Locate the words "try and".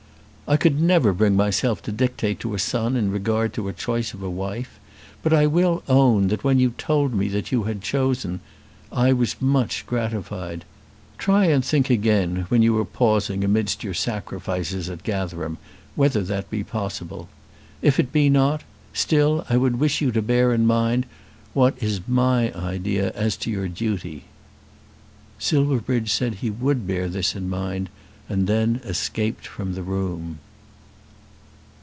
11.17-11.63